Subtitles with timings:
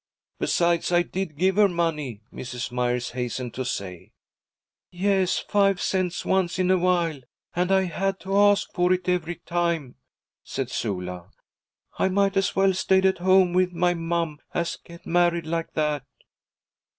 [0.39, 2.71] 'Besides, I did give her money,' Mrs.
[2.71, 4.13] Myers hastened to say.
[4.89, 7.19] 'Yes; five cents once in a while,
[7.55, 9.93] and I had to ask for it every time,'
[10.43, 11.29] said Sula.
[11.99, 16.07] 'I might as well stayed at home with my mom as get married like that.'